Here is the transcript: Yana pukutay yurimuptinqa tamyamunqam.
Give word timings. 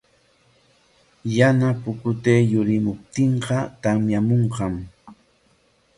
Yana 1.37 1.67
pukutay 1.81 2.41
yurimuptinqa 2.51 3.57
tamyamunqam. 3.81 4.73